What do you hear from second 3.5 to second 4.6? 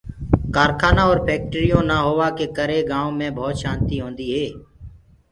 شآنتيٚ رهندي هي۔